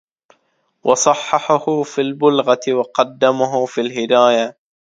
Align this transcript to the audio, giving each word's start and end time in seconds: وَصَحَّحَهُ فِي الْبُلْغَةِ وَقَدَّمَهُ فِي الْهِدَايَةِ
وَصَحَّحَهُ 0.83 1.83
فِي 1.83 2.01
الْبُلْغَةِ 2.01 2.59
وَقَدَّمَهُ 2.73 3.65
فِي 3.65 3.81
الْهِدَايَةِ 3.81 4.57